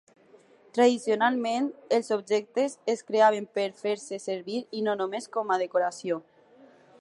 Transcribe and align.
Tradicionalment, 0.77 1.67
els 1.97 2.09
objectes 2.15 2.77
es 2.95 3.05
creaven 3.11 3.47
per 3.59 3.67
fer-se 3.83 4.19
servir 4.25 4.63
i 4.81 4.83
no 4.89 4.97
només 5.03 5.31
com 5.39 5.55
a 5.57 5.61
decoració. 5.65 6.19